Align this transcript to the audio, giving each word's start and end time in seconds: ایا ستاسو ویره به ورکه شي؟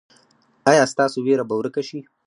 ایا 0.71 0.83
ستاسو 0.93 1.17
ویره 1.25 1.45
به 1.49 1.55
ورکه 1.57 1.81
شي؟ 1.87 1.99